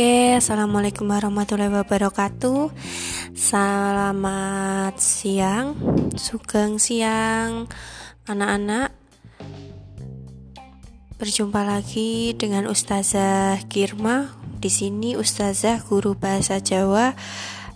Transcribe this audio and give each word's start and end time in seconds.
Oke, 0.00 0.32
assalamualaikum 0.40 1.12
warahmatullahi 1.12 1.76
wabarakatuh. 1.76 2.72
Selamat 3.36 4.96
siang, 4.96 5.76
sugeng 6.16 6.80
siang, 6.80 7.68
anak-anak. 8.24 8.96
Berjumpa 11.20 11.60
lagi 11.68 12.32
dengan 12.32 12.72
Ustazah 12.72 13.60
Kirma. 13.68 14.32
Di 14.56 14.72
sini 14.72 15.20
Ustazah 15.20 15.84
guru 15.84 16.16
bahasa 16.16 16.64
Jawa 16.64 17.12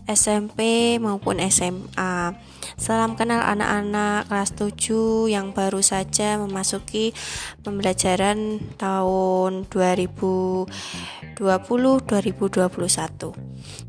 SMP 0.05 0.95
maupun 1.01 1.41
SMA. 1.49 2.37
Salam 2.77 3.17
kenal 3.17 3.41
anak-anak 3.41 4.29
kelas 4.29 4.53
7 4.57 5.33
yang 5.33 5.57
baru 5.57 5.81
saja 5.81 6.37
memasuki 6.37 7.17
pembelajaran 7.65 8.61
tahun 8.77 9.65
2020-2021. 9.73 11.41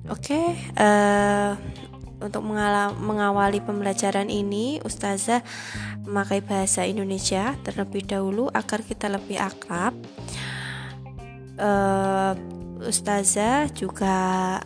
Oke, 0.07 0.41
uh, 0.79 1.51
untuk 2.23 2.41
mengawali 3.01 3.59
pembelajaran 3.59 4.31
ini, 4.31 4.79
Ustazah 4.87 5.43
memakai 6.07 6.39
bahasa 6.39 6.87
Indonesia 6.87 7.59
terlebih 7.67 8.07
dahulu 8.07 8.47
agar 8.55 8.85
kita 8.87 9.11
lebih 9.11 9.35
akrab. 9.41 9.91
Uh, 11.59 12.35
Ustazah 12.81 13.71
juga 13.71 14.17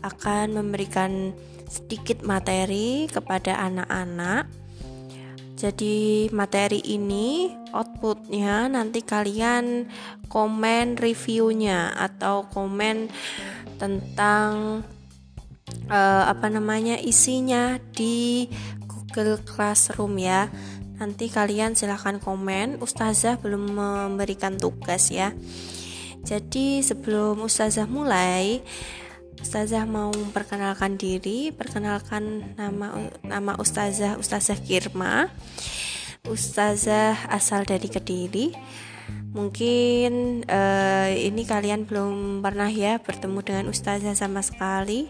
akan 0.02 0.58
memberikan 0.58 1.34
sedikit 1.70 2.26
materi 2.26 3.06
kepada 3.06 3.62
anak-anak. 3.62 4.50
Jadi 5.60 6.32
materi 6.32 6.80
ini 6.82 7.52
outputnya 7.76 8.72
nanti 8.72 9.04
kalian 9.04 9.92
komen 10.32 10.96
reviewnya 10.96 11.92
atau 12.00 12.48
komen 12.48 13.12
tentang 13.76 14.82
uh, 15.92 16.24
apa 16.32 16.48
namanya 16.48 16.96
isinya 16.96 17.76
di 17.92 18.48
Google 18.88 19.38
Classroom 19.44 20.16
ya. 20.18 20.48
Nanti 21.00 21.28
kalian 21.28 21.76
silahkan 21.76 22.24
komen. 22.24 22.80
Ustazah 22.80 23.40
belum 23.40 23.76
memberikan 23.76 24.56
tugas 24.56 25.12
ya. 25.12 25.36
Jadi 26.24 26.84
sebelum 26.84 27.42
Ustazah 27.42 27.88
mulai, 27.88 28.62
Ustazah 29.40 29.88
mau 29.88 30.12
memperkenalkan 30.12 31.00
diri, 31.00 31.56
perkenalkan 31.56 32.56
nama 32.60 33.08
nama 33.24 33.56
Ustazah 33.56 34.20
Ustazah 34.20 34.60
Kirma. 34.60 35.32
Ustazah 36.28 37.32
asal 37.32 37.64
dari 37.64 37.88
Kediri. 37.88 38.52
Mungkin 39.30 40.44
uh, 40.46 41.10
ini 41.14 41.46
kalian 41.46 41.86
belum 41.86 42.42
pernah 42.42 42.68
ya 42.70 42.98
bertemu 43.00 43.40
dengan 43.46 43.66
Ustazah 43.72 44.14
sama 44.18 44.44
sekali. 44.44 45.08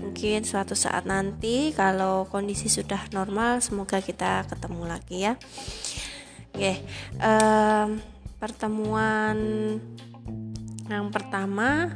Mungkin 0.00 0.42
suatu 0.48 0.74
saat 0.74 1.04
nanti 1.04 1.76
kalau 1.76 2.26
kondisi 2.26 2.72
sudah 2.72 3.06
normal, 3.14 3.62
semoga 3.62 4.02
kita 4.02 4.48
ketemu 4.48 4.82
lagi 4.88 5.16
ya. 5.28 5.38
Oke, 6.50 6.58
okay. 6.58 6.76
uh, 7.22 7.94
pertemuan 8.42 9.36
yang 10.90 11.14
pertama 11.14 11.94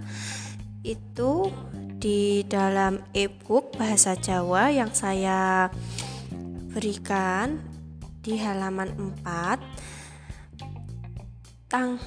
itu 0.86 1.50
di 1.98 2.44
dalam 2.44 3.00
e-book 3.16 3.74
bahasa 3.80 4.12
Jawa 4.14 4.68
yang 4.70 4.92
saya 4.92 5.72
berikan 6.70 7.58
di 8.20 8.36
halaman 8.36 8.92
4 9.24 9.58
tang 11.72 11.98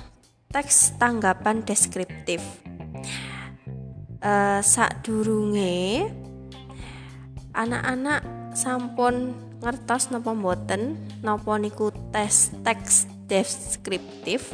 teks 0.53 0.95
tanggapan 1.01 1.65
deskriptif. 1.65 2.39
Uh, 4.17 4.61
sak 4.65 5.05
durunge 5.05 6.09
anak-anak 7.53 8.21
sampun 8.53 9.33
ngertos 9.61 10.13
napa 10.13 10.33
mboten? 10.33 10.97
Napa 11.25 11.57
niku 11.57 11.89
tes 12.13 12.53
teks 12.61 13.09
deskriptif 13.25 14.53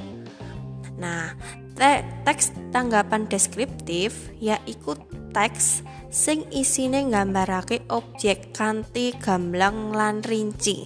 nah 0.98 1.34
Te 1.74 2.06
teks 2.22 2.54
tanggapan 2.70 3.26
deskriptif 3.26 4.30
yaiku 4.38 4.94
teks 5.34 5.82
sing 6.14 6.46
isine 6.54 7.10
nggambarake 7.10 7.82
objek 7.90 8.54
kanthi 8.54 9.18
gamblang 9.18 9.90
lan 9.90 10.22
rinci. 10.22 10.86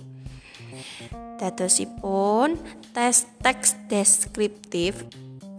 Dadosipun 1.43 2.55
tes 2.95 3.27
teks 3.43 3.75
deskriptif 3.91 5.03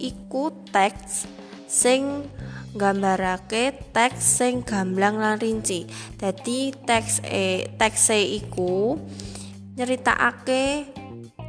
iku 0.01 0.49
teks 0.73 1.29
sing 1.69 2.25
nggambarake 2.73 3.77
teks 3.93 4.41
sing 4.41 4.65
gamblang 4.65 5.21
lan 5.21 5.37
rinci. 5.37 5.85
Dadi 6.17 6.73
teks 6.73 7.21
e 7.21 7.69
teks 7.77 8.17
e 8.17 8.41
iku 8.41 8.97
nyeritakake 9.77 10.89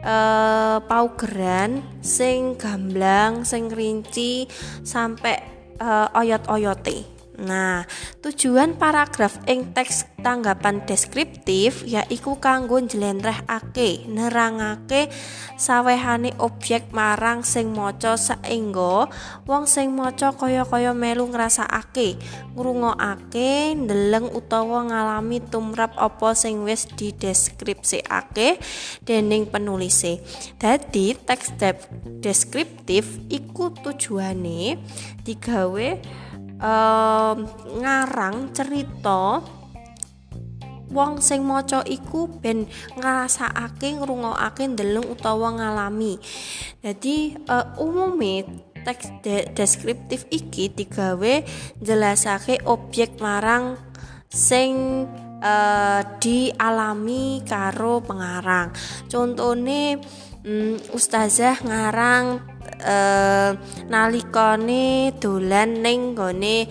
uh, 0.03 0.79
paugeran 0.85 1.83
sing 1.99 2.55
gamblang 2.55 3.43
sing 3.43 3.67
rinci 3.71 4.47
sampai 4.83 5.37
uh, 5.79 6.07
oyot-oyote 6.15 7.18
Nah, 7.39 7.87
tujuan 8.19 8.75
paragraf 8.75 9.39
ing 9.47 9.71
teks 9.71 10.03
tanggapan 10.19 10.83
deskriptif 10.83 11.87
yaiku 11.87 12.35
kanggo 12.35 12.83
njlentrehake 12.83 14.03
nerangake 14.11 15.07
sawehane 15.55 16.35
objek 16.43 16.91
marang 16.91 17.47
sing 17.47 17.71
maca 17.71 18.19
saengga 18.19 19.07
wong 19.47 19.63
sing 19.71 19.95
maca 19.95 20.35
kaya-kaya 20.35 20.91
melu 20.91 21.31
ngrasakake, 21.31 22.19
ngrungokake, 22.59 23.79
ndeleng 23.79 24.27
utawa 24.35 24.91
ngalami 24.91 25.39
tumrap 25.39 25.95
apa 25.95 26.35
sing 26.35 26.67
wis 26.67 26.91
dideskripsikake 26.91 28.59
dening 29.07 29.47
penulise. 29.47 30.19
Dadi 30.59 31.15
teks 31.15 31.55
deskriptif 32.19 33.23
iku 33.31 33.71
tujuane 33.71 34.75
digawe 35.23 35.87
um, 36.59 37.47
ngarang 37.79 38.51
cerita 38.51 39.39
wong 40.89 41.21
sing 41.21 41.45
maca 41.45 41.85
iku 41.85 42.27
ben 42.41 42.65
ngrasakake 42.97 44.01
ngrungokake 44.01 44.73
ndeleng 44.73 45.05
utawa 45.05 45.53
ngalami. 45.55 46.17
Jadi 46.81 47.37
uh, 47.45 47.77
umume 47.77 48.45
teks 48.81 49.11
de 49.21 49.45
deskriptif 49.53 50.25
iki 50.33 50.71
digawe 50.71 51.45
jelasake 51.77 52.63
objek 52.65 53.21
marang 53.21 53.77
sing 54.29 55.05
uh, 55.41 56.01
dialami 56.17 57.45
karo 57.45 58.01
pengarang. 58.01 58.73
Contone 59.09 60.01
um, 60.45 60.77
ustazah 60.93 61.61
ngarang 61.61 62.41
eh 62.79 63.51
nalikane 63.91 65.11
dolan 65.19 65.83
ning 65.83 66.15
gone 66.15 66.67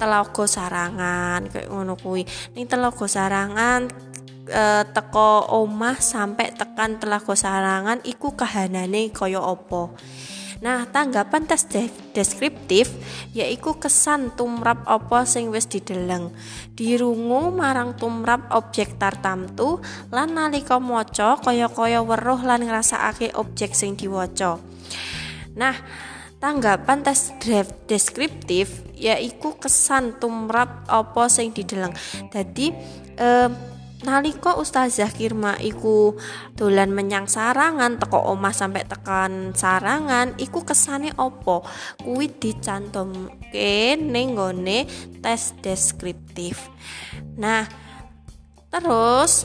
Telaga 0.00 0.44
Sarangan 0.48 1.52
kayak 1.52 1.68
ngono 1.68 1.92
kuwi. 2.00 2.24
Ning 2.56 2.64
Telaga 2.64 3.04
Sarangan 3.04 3.84
e, 4.48 4.62
teko 4.96 5.52
omah 5.60 6.00
sampai 6.00 6.56
tekan 6.56 6.96
Telaga 6.96 7.36
Sarangan 7.36 8.00
iku 8.08 8.32
kahanane 8.32 9.12
kaya 9.12 9.44
apa. 9.44 9.92
Nah, 10.60 10.84
tanggapan 10.84 11.48
tes 11.48 11.64
de 11.72 11.88
deskriptif 12.12 12.92
yaiku 13.32 13.80
kesan 13.80 14.28
tumrap 14.36 14.84
apa 14.84 15.24
sing 15.24 15.48
wis 15.48 15.64
dideleng. 15.64 16.32
Dirungu 16.76 17.48
marang 17.48 17.96
tumrap 17.96 18.44
objek 18.52 19.00
tartamtu 19.00 19.80
lan 20.12 20.36
nalika 20.36 20.76
maca 20.76 21.40
kaya-kaya 21.40 22.04
weruh 22.04 22.44
lan 22.44 22.68
ngrasakake 22.68 23.32
objek 23.36 23.72
sing 23.72 23.96
diwaca. 23.96 24.60
Nah, 25.60 25.76
tanggapan 26.40 27.04
tes 27.04 27.36
deskriptif 27.84 28.80
yaiku 28.96 29.60
kesan 29.60 30.16
tumrap 30.16 30.88
apa 30.88 31.28
sing 31.28 31.52
dideleng. 31.52 31.92
Dadi 32.32 32.72
eh, 33.20 33.50
nalika 34.00 34.56
Ustazah 34.56 35.12
Kirma 35.12 35.60
iku 35.60 36.16
dolan 36.56 36.96
menyang 36.96 37.28
sarangan 37.28 38.00
teko 38.00 38.32
omah 38.32 38.56
sampai 38.56 38.88
tekan 38.88 39.52
sarangan 39.52 40.32
iku 40.40 40.64
kesane 40.64 41.12
opo 41.20 41.60
kuwi 42.00 42.32
dicantumke 42.32 44.00
ning 44.00 44.32
gone 44.32 44.88
tes 45.20 45.52
deskriptif 45.60 46.72
nah 47.36 47.68
terus 48.72 49.44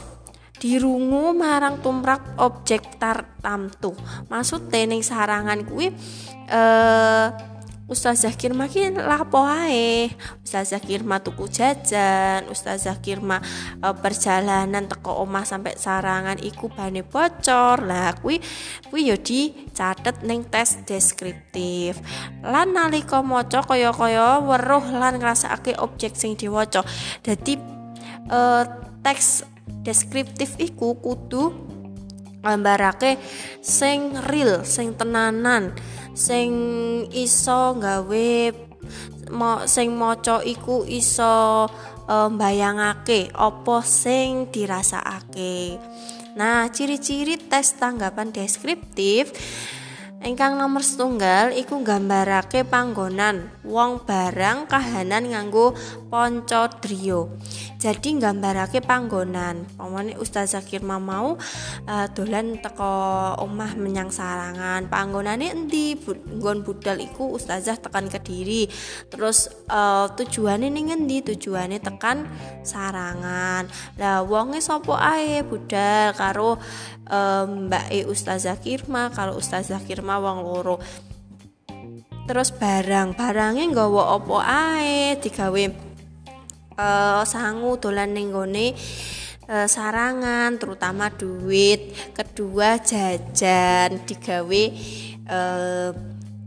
dirungu 0.66 1.38
marang 1.38 1.78
tumrap 1.86 2.26
objek 2.42 2.98
tartamtu. 2.98 3.94
Maksud 4.34 4.74
ning 4.74 5.06
sarangan 5.06 5.62
kuwi 5.62 5.94
eh 6.50 7.30
Ustazah 7.86 8.34
Kirma 8.34 8.66
ki 8.66 8.98
lapo 8.98 9.46
ae? 9.46 10.10
Ustazah 10.42 10.82
Kirma 10.82 11.22
tuku 11.22 11.46
jajan 11.46 12.50
Ustazah 12.50 12.98
Kirma 12.98 13.38
e, 13.78 13.94
perjalanan 14.02 14.90
teko 14.90 15.22
omah 15.22 15.46
sampai 15.46 15.78
sarangan 15.78 16.42
iku 16.42 16.74
bane 16.74 17.06
bocor. 17.06 17.86
Lah 17.86 18.18
kuwi 18.18 18.42
kuwi 18.90 19.14
yo 19.14 19.22
dicatet 19.22 20.26
ning 20.26 20.50
tes 20.50 20.82
deskriptif. 20.82 22.02
Lan 22.42 22.74
nalika 22.74 23.22
maca 23.22 23.62
kaya-kaya 23.62 24.42
weruh 24.42 24.86
lan 24.90 25.22
ngrasakake 25.22 25.78
objek 25.78 26.18
sing 26.18 26.34
diwaca. 26.34 26.82
Dadi 27.22 27.75
e, 28.26 28.40
teks 29.06 29.46
deskriptif 29.86 30.58
iku 30.58 30.98
kudu 30.98 31.54
gambarake 32.46 33.18
sing 33.62 34.14
real 34.30 34.62
sing 34.66 34.94
tenanan 34.94 35.74
sing 36.14 36.50
iso 37.10 37.74
gawe 37.78 38.30
mo 39.34 39.66
sing 39.66 39.94
maca 39.98 40.42
iku 40.46 40.86
iso 40.86 41.66
uh, 42.06 42.28
mbayangake 42.30 43.34
apa 43.34 43.82
sing 43.82 44.50
dirasakake. 44.54 45.82
Nah, 46.36 46.68
ciri-ciri 46.68 47.40
tes 47.40 47.80
tanggapan 47.80 48.30
deskriptif 48.30 49.32
Ingkang 50.26 50.58
nomor 50.58 50.82
setunggal 50.82 51.54
iku 51.54 51.86
nggambarake 51.86 52.66
panggonan 52.66 53.46
wong 53.62 54.10
barang 54.10 54.66
kahanan 54.66 55.30
nganggo 55.30 55.78
ponco 56.10 56.66
drio. 56.82 57.30
Jadi 57.78 58.18
nggambarake 58.18 58.82
panggonan. 58.82 59.70
Pamane 59.78 60.18
Ustaz 60.18 60.58
Zakir 60.58 60.82
mau 60.82 61.38
uh, 61.86 62.08
dolan 62.18 62.58
teko 62.58 63.38
omah 63.38 63.78
menyang 63.78 64.10
sarangan. 64.10 64.90
Panggonane 64.90 65.54
endi? 65.54 65.94
Nggon 66.02 66.66
budal 66.66 67.06
iku 67.06 67.38
Ustazah 67.38 67.78
tekan 67.78 68.10
Kediri. 68.10 68.66
Terus 69.14 69.54
uh, 69.70 70.10
tujuane 70.18 70.74
ning 70.74 70.90
endi? 70.90 71.22
Tujuane 71.22 71.78
tekan 71.78 72.26
sarangan. 72.66 73.70
Lah 74.02 74.26
wonge 74.26 74.58
sapa 74.58 74.98
ae 74.98 75.46
budal 75.46 76.18
karo 76.18 76.58
um, 77.10 77.70
Mbak 77.70 77.86
E 77.94 78.00
Ustazah 78.10 78.58
Kirma 78.58 79.14
kalau 79.14 79.38
Ustazah 79.38 79.82
Kirma 79.86 80.15
wong 80.20 80.38
loro. 80.44 80.76
Terus 82.26 82.50
barang 82.50 83.14
barangnya 83.14 83.70
nggawa 83.70 84.18
opo 84.18 84.42
ae? 84.42 85.14
Digawe 85.22 85.64
uh, 86.74 87.22
sangu 87.22 87.78
dolan 87.78 88.18
ning 88.18 88.34
gone 88.34 88.74
uh, 89.46 89.68
sarangan 89.70 90.58
terutama 90.58 91.14
duit. 91.14 91.94
Kedua 92.18 92.82
jajan. 92.82 94.02
Digawe 94.10 94.64
uh, 95.30 95.92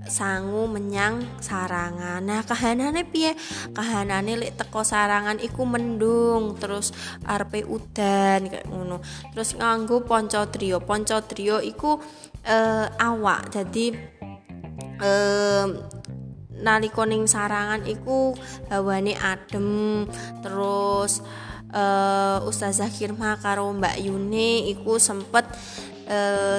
sangu 0.08 0.66
menyang 0.66 1.22
sarangan. 1.38 2.24
Nah 2.24 2.42
kahanane 2.42 3.06
piye? 3.06 3.36
Kahanane 3.76 4.40
lek 4.40 4.56
teko 4.58 4.82
sarangan 4.82 5.38
iku 5.38 5.62
mendung 5.68 6.56
terus 6.58 6.90
arepe 7.22 7.62
udan 7.62 8.50
kayak 8.50 8.66
ngono. 8.66 8.98
Terus 9.30 9.54
nganggo 9.54 10.02
ponco 10.02 10.42
trio 10.50 10.82
ponco 10.82 11.22
trio 11.22 11.62
iku 11.62 12.00
uh, 12.48 12.86
awak 12.96 13.52
jadi 13.52 13.94
uh, 15.04 15.66
nalika 16.58 17.06
ning 17.06 17.30
sarangan 17.30 17.86
iku 17.86 18.34
hawane 18.72 19.14
adem 19.14 20.04
terus 20.42 21.22
uh, 21.70 22.42
Ustazah 22.42 22.90
Kirma 22.90 23.38
karo 23.38 23.70
Mbak 23.70 23.96
Yune 24.02 24.66
iku 24.72 24.98
sempet 24.98 25.46
uh, 26.10 26.58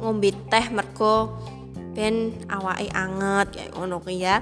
ngombe 0.00 0.32
teh 0.48 0.66
mergo 0.72 1.40
ben 1.90 2.32
awake 2.46 2.88
anget 2.94 3.46
kayak 3.50 3.70
ngono 3.74 3.98
ya. 4.08 4.40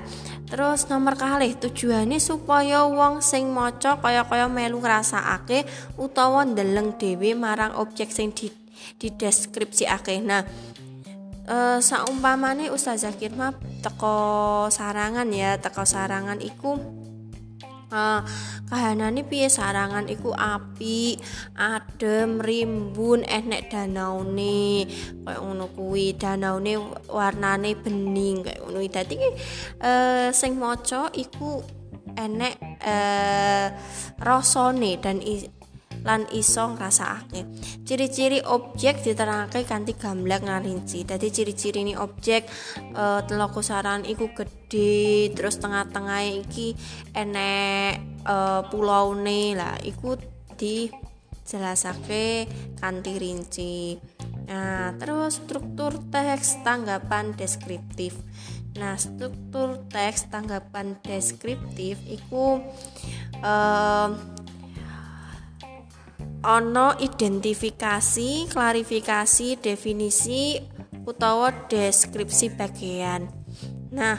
Terus 0.48 0.88
nomor 0.88 1.16
kalih 1.16 1.56
tujuannya 1.56 2.20
supaya 2.20 2.84
wong 2.84 3.24
sing 3.24 3.48
maca 3.52 3.96
kaya-kaya 4.00 4.48
melu 4.48 4.80
ngrasakake 4.80 5.64
utawa 5.96 6.44
ndeleng 6.44 6.96
dhewe 7.00 7.32
marang 7.36 7.76
objek 7.76 8.12
sing 8.12 8.32
di, 8.32 8.52
di 9.00 9.08
deskripsiake. 9.12 10.20
Nah, 10.24 10.44
uh, 11.48 11.78
saumpamane 11.80 12.68
Ustazah 12.68 13.16
Kirma 13.16 13.56
teko 13.80 14.68
sarangan 14.68 15.26
ya, 15.32 15.56
teko 15.56 15.82
sarangan 15.88 16.38
iku 16.44 16.76
uh, 17.92 18.20
kahanane 18.68 19.24
piye 19.24 19.48
sarangan 19.48 20.06
iku 20.12 20.36
api 20.36 21.16
adem 21.56 22.38
rimbun 22.38 23.24
enek 23.24 23.72
danaune 23.72 24.86
kayak 25.24 25.40
ngono 25.40 25.66
kuwi. 25.72 26.14
Danaune 26.14 26.76
warnane 27.08 27.74
bening 27.74 28.44
kayak 28.44 28.60
ngono 28.62 28.78
dadi 28.86 29.16
uh, 29.82 30.28
sing 30.30 30.60
maca 30.60 31.08
iku 31.16 31.64
enek 32.18 32.54
uh, 32.84 33.66
rasane 34.20 34.98
dan 35.00 35.22
lan 36.08 36.24
iso 36.32 36.72
ngrasakake. 36.72 37.44
Ciri-ciri 37.84 38.40
objek 38.40 39.04
diterangake 39.04 39.68
kanthi 39.68 39.92
gamblang 39.92 40.48
ngarinci. 40.48 41.04
Dadi 41.04 41.28
ciri-ciri 41.28 41.84
ini 41.84 41.92
objek 41.92 42.48
e, 42.80 43.04
teloko 43.28 43.60
saran 43.60 44.08
iku 44.08 44.32
gede, 44.32 45.36
terus 45.36 45.60
tengah-tengah 45.60 46.24
iki 46.48 46.72
enek 47.12 48.24
e, 48.24 48.36
pulaune 48.72 49.52
lah 49.52 49.76
iku 49.84 50.16
dijelasake 50.56 52.48
kanthi 52.80 53.12
rinci. 53.20 54.00
Nah, 54.48 54.96
terus 54.96 55.44
struktur 55.44 55.92
teks 56.08 56.64
tanggapan 56.64 57.36
deskriptif. 57.36 58.16
Nah, 58.80 58.96
struktur 58.96 59.84
teks 59.92 60.32
tanggapan 60.32 60.96
deskriptif 61.04 62.00
iku 62.08 62.64
eh 63.44 64.37
ono 66.44 66.94
identifikasi, 66.98 68.46
klarifikasi, 68.46 69.58
definisi 69.58 70.58
utawa 71.02 71.50
deskripsi 71.66 72.52
bagian. 72.54 73.26
Nah, 73.90 74.18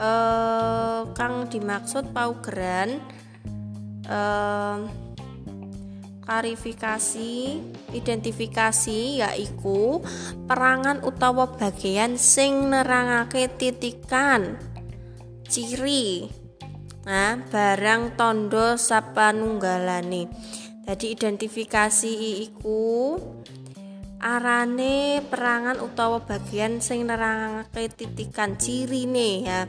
eh, 0.00 1.00
kang 1.14 1.46
dimaksud 1.46 2.10
paugeran 2.10 2.98
eh, 4.08 4.78
klarifikasi, 6.24 7.60
identifikasi 7.92 9.20
yaiku 9.20 10.00
perangan 10.48 11.04
utawa 11.04 11.52
bagian 11.54 12.16
sing 12.16 12.72
nerangake 12.72 13.52
titikan 13.60 14.56
ciri 15.44 16.43
Nah, 17.04 17.36
barang 17.36 18.16
tondo 18.16 18.80
sapanunggalane. 18.80 20.32
Jadi 20.88 21.06
identifikasi 21.12 22.12
iku 22.48 23.16
arane 24.24 25.20
perangan 25.28 25.84
utawa 25.84 26.24
bagian 26.24 26.80
sing 26.80 27.04
nerangake 27.04 27.92
titikan 27.92 28.56
cirine 28.56 29.30
ya. 29.44 29.68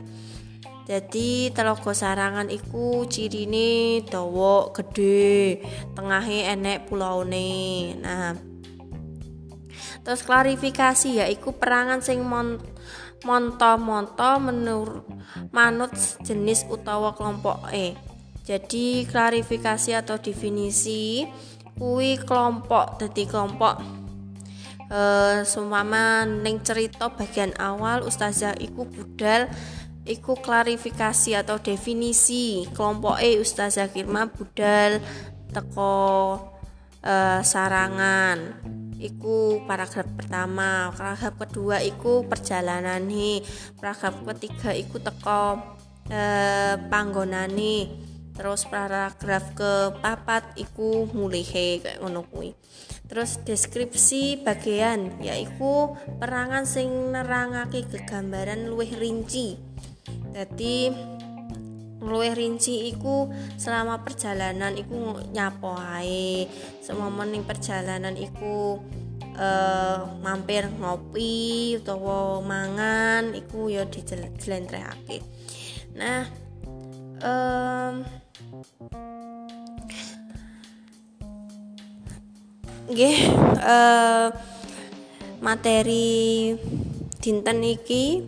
Jadi 0.88 1.52
telogo 1.52 1.92
sarangan 1.92 2.48
iku 2.48 3.04
cirine 3.04 4.00
dawa 4.06 4.72
gede, 4.72 5.60
tengahe 5.92 6.48
enek 6.48 6.88
pulaune. 6.88 7.92
Nah, 8.00 8.32
terus 10.00 10.24
klarifikasi 10.24 11.20
ya 11.20 11.26
iku 11.28 11.52
perangan 11.58 12.00
sing 12.00 12.24
mon 12.24 12.56
monto-monto 13.26 14.38
menurut 14.38 15.02
manut 15.50 15.90
jenis 16.22 16.62
utawa 16.70 17.10
kelompok 17.18 17.66
E. 17.74 17.98
Jadi 18.46 19.02
klarifikasi 19.10 19.98
atau 19.98 20.22
definisi 20.22 21.26
kui 21.74 22.14
kelompok 22.16 23.02
jadi 23.02 23.26
kelompok 23.26 23.82
eh 24.86 25.42
sumama 25.42 26.22
ning 26.22 26.62
cerita 26.62 27.10
bagian 27.10 27.50
awal 27.58 28.06
ustazah 28.06 28.54
iku 28.54 28.86
budal 28.86 29.50
iku 30.06 30.38
klarifikasi 30.38 31.34
atau 31.34 31.58
definisi 31.58 32.64
kelompok 32.70 33.18
E 33.18 33.42
ustazah 33.42 33.90
Kirma 33.90 34.30
budal 34.30 35.02
teko 35.50 36.38
eh, 37.02 37.42
sarangan 37.42 38.38
iku 39.00 39.62
paragraf 39.64 40.08
pertama. 40.16 40.92
Paragraf 40.94 41.34
kedua 41.36 41.82
iku 41.84 42.24
perjalanan 42.24 43.04
nih 43.04 43.42
paragraf 43.76 44.22
ketiga 44.34 44.70
iku 44.72 44.96
teko 45.00 45.42
eh, 46.10 46.74
panggonane 46.88 48.04
terus 48.36 48.68
paragraf 48.68 49.56
ke 49.56 49.96
papat 50.04 50.44
iku 50.60 51.08
mulihe 51.08 51.80
kayak 51.80 52.04
ngono 52.04 52.28
kuwi. 52.28 52.52
Terus 53.08 53.40
deskripsi 53.40 54.44
bagian 54.44 55.22
yaiku 55.24 55.96
perangan 56.20 56.68
sing 56.68 57.16
nerangake 57.16 57.88
kegambaran 57.88 58.68
luwih 58.68 58.92
rinci. 58.92 59.56
Jadi 60.36 60.92
luwih 62.00 62.36
rinci 62.36 62.92
iku 62.92 63.30
selama 63.56 64.04
perjalanan 64.04 64.76
iku 64.76 65.20
nyapo 65.32 65.76
ae. 65.76 66.44
Semomen 66.84 67.32
ning 67.32 67.42
perjalanan 67.48 68.14
iku 68.18 68.80
uh, 69.36 69.98
mampir 70.20 70.68
ngopi 70.80 71.76
utawa 71.80 72.40
mangan 72.42 73.36
iku 73.36 73.68
ya 73.70 73.84
dijelentrehake 73.86 75.22
nah 75.96 76.28
um, 77.24 78.04
nggih 82.86 83.18
uh, 83.64 84.28
materi 85.40 86.54
dinten 87.18 87.58
iki 87.64 88.22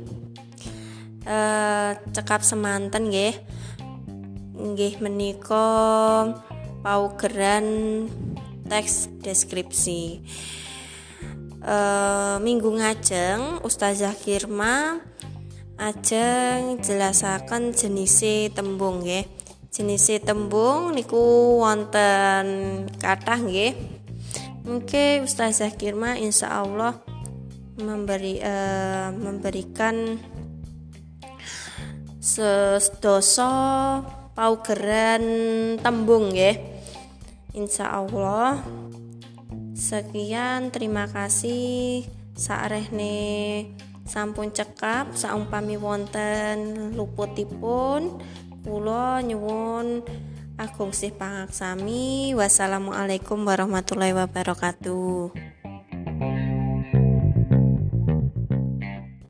uh, 1.28 1.92
cekap 2.10 2.42
semanten 2.42 3.12
nggih 3.12 3.36
nggih 4.58 4.98
menika 4.98 5.70
paugeran 6.82 7.66
teks 8.66 9.08
deskripsi. 9.22 10.20
Uh, 11.58 12.38
minggu 12.42 12.70
ngajeng 12.70 13.62
Ustazah 13.66 14.14
Kirma 14.14 15.02
ajeng 15.78 16.82
jelasaken 16.82 17.70
jenise 17.74 18.50
tembung 18.50 19.06
nggih. 19.06 19.26
Jenise 19.70 20.18
tembung 20.18 20.90
niku 20.90 21.58
wonten 21.62 22.46
kathah 22.98 23.38
nggih. 23.38 23.78
Mungkin 24.66 25.24
Ustazah 25.24 25.70
Kirma 25.78 26.18
insya 26.18 26.60
Allah 26.62 26.98
memberi 27.78 28.42
uh, 28.42 29.14
memberikan 29.14 30.18
sedoso 32.18 33.54
paugeran 34.38 35.26
tembung 35.82 36.30
ya 36.30 36.54
Insya 37.58 37.90
Allah. 37.90 38.62
Sekian 39.74 40.70
terima 40.70 41.10
kasih. 41.10 42.06
Saarehne 42.38 43.66
sampun 44.06 44.54
cekap 44.54 45.18
saumpami 45.18 45.74
wonten 45.74 46.94
luputipun. 46.94 48.22
Kula 48.62 49.26
nyuwun 49.26 50.06
agung 50.54 50.94
sih 50.94 51.10
pangaksami. 51.10 52.38
Wassalamualaikum 52.38 53.42
warahmatullahi 53.42 54.14
wabarakatuh 54.14 55.57